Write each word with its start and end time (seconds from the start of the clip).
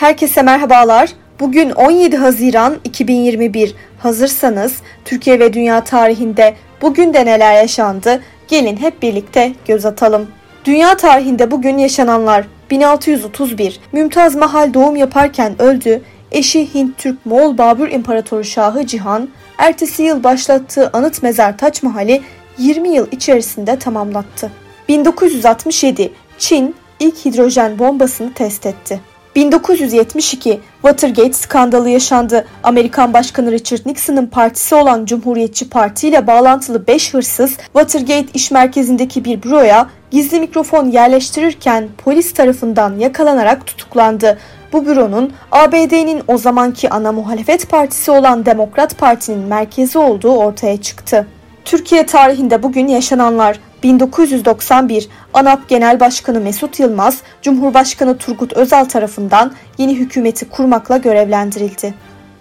Herkese 0.00 0.42
merhabalar. 0.42 1.10
Bugün 1.40 1.70
17 1.70 2.16
Haziran 2.16 2.76
2021. 2.84 3.74
Hazırsanız 3.98 4.76
Türkiye 5.04 5.40
ve 5.40 5.52
dünya 5.52 5.84
tarihinde 5.84 6.54
bugün 6.82 7.14
de 7.14 7.26
neler 7.26 7.54
yaşandı? 7.54 8.22
Gelin 8.48 8.76
hep 8.76 9.02
birlikte 9.02 9.52
göz 9.66 9.86
atalım. 9.86 10.28
Dünya 10.64 10.96
tarihinde 10.96 11.50
bugün 11.50 11.78
yaşananlar 11.78 12.44
1631 12.70 13.80
Mümtaz 13.92 14.34
Mahal 14.34 14.74
doğum 14.74 14.96
yaparken 14.96 15.62
öldü. 15.62 16.02
Eşi 16.32 16.74
Hint 16.74 16.98
Türk 16.98 17.26
Moğol 17.26 17.58
Babür 17.58 17.90
İmparatoru 17.90 18.44
Şahı 18.44 18.86
Cihan 18.86 19.28
ertesi 19.58 20.02
yıl 20.02 20.24
başlattığı 20.24 20.90
anıt 20.92 21.22
mezar 21.22 21.58
Taç 21.58 21.82
Mahal'i 21.82 22.22
20 22.58 22.88
yıl 22.88 23.06
içerisinde 23.10 23.78
tamamlattı. 23.78 24.50
1967 24.88 26.12
Çin 26.38 26.74
ilk 27.00 27.24
hidrojen 27.24 27.78
bombasını 27.78 28.34
test 28.34 28.66
etti. 28.66 29.09
1972 29.36 30.60
Watergate 30.82 31.32
skandalı 31.32 31.90
yaşandı. 31.90 32.46
Amerikan 32.62 33.12
Başkanı 33.12 33.52
Richard 33.52 33.86
Nixon'ın 33.86 34.26
partisi 34.26 34.74
olan 34.74 35.04
Cumhuriyetçi 35.04 35.68
Parti 35.68 36.08
ile 36.08 36.26
bağlantılı 36.26 36.86
5 36.86 37.14
hırsız 37.14 37.56
Watergate 37.56 38.26
iş 38.34 38.50
merkezindeki 38.50 39.24
bir 39.24 39.42
büroya 39.42 39.90
gizli 40.10 40.40
mikrofon 40.40 40.90
yerleştirirken 40.90 41.88
polis 42.04 42.34
tarafından 42.34 42.98
yakalanarak 42.98 43.66
tutuklandı. 43.66 44.38
Bu 44.72 44.86
büronun 44.86 45.32
ABD'nin 45.52 46.22
o 46.28 46.38
zamanki 46.38 46.90
ana 46.90 47.12
muhalefet 47.12 47.70
partisi 47.70 48.10
olan 48.10 48.46
Demokrat 48.46 48.98
Parti'nin 48.98 49.38
merkezi 49.38 49.98
olduğu 49.98 50.36
ortaya 50.36 50.82
çıktı. 50.82 51.26
Türkiye 51.64 52.06
tarihinde 52.06 52.62
bugün 52.62 52.88
yaşananlar 52.88 53.58
1991 53.82 55.08
ANAP 55.34 55.68
Genel 55.68 56.00
Başkanı 56.00 56.40
Mesut 56.40 56.80
Yılmaz, 56.80 57.22
Cumhurbaşkanı 57.42 58.18
Turgut 58.18 58.52
Özal 58.52 58.84
tarafından 58.84 59.52
yeni 59.78 59.94
hükümeti 59.94 60.48
kurmakla 60.48 60.96
görevlendirildi. 60.96 61.94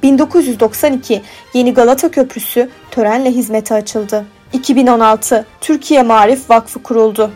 1992 0.03 1.21
Yeni 1.53 1.73
Galata 1.73 2.11
Köprüsü 2.11 2.69
törenle 2.91 3.31
hizmete 3.31 3.75
açıldı. 3.75 4.25
2016 4.53 5.45
Türkiye 5.61 6.03
Marif 6.03 6.49
Vakfı 6.49 6.83
kuruldu. 6.83 7.31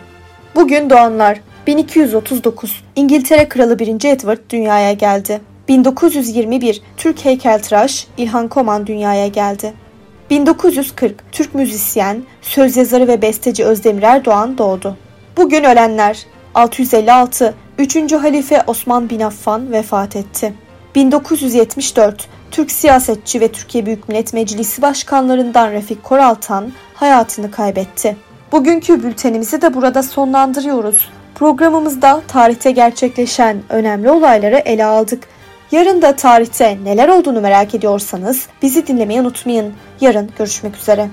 Bugün 0.56 0.90
doğanlar 0.90 1.40
1239 1.68 2.84
İngiltere 2.96 3.50
Kralı 3.50 3.80
1. 3.80 3.88
Edward 3.88 4.40
dünyaya 4.50 4.94
geldi. 4.94 5.42
1921 5.68 6.81
Türk 6.98 7.26
heykeltıraş 7.26 8.08
İlhan 8.18 8.48
Koman 8.48 8.88
dünyaya 8.88 9.28
geldi. 9.28 9.83
1940 10.30 11.32
Türk 11.32 11.56
müzisyen, 11.56 12.24
söz 12.42 12.78
yazarı 12.78 13.08
ve 13.08 13.22
besteci 13.22 13.66
Özdemir 13.66 14.04
Erdoğan 14.04 14.58
doğdu. 14.58 14.98
Bugün 15.38 15.64
ölenler 15.64 16.26
656 16.56 17.54
3. 17.78 18.14
Halife 18.14 18.64
Osman 18.68 19.10
bin 19.10 19.20
Affan 19.20 19.72
vefat 19.72 20.16
etti. 20.16 20.54
1974 20.96 22.28
Türk 22.52 22.72
siyasetçi 22.72 23.42
ve 23.42 23.48
Türkiye 23.48 23.86
Büyük 23.86 24.10
Millet 24.10 24.34
Meclisi 24.34 24.82
başkanlarından 24.82 25.72
Refik 25.72 26.04
Koraltan 26.04 26.72
hayatını 26.94 27.52
kaybetti. 27.52 28.18
Bugünkü 28.52 29.04
bültenimizi 29.04 29.62
de 29.62 29.74
burada 29.74 30.04
sonlandırıyoruz. 30.04 31.10
Programımızda 31.36 32.22
tarihte 32.28 32.72
gerçekleşen 32.72 33.62
önemli 33.70 34.12
olayları 34.12 34.56
ele 34.56 34.86
aldık. 34.86 35.28
Yarın 35.74 36.02
da 36.02 36.16
tarihte 36.16 36.78
neler 36.84 37.10
olduğunu 37.10 37.42
merak 37.42 37.76
ediyorsanız 37.76 38.48
bizi 38.62 38.88
dinlemeyi 38.88 39.22
unutmayın. 39.22 39.74
Yarın 40.02 40.30
görüşmek 40.38 40.78
üzere. 40.78 41.10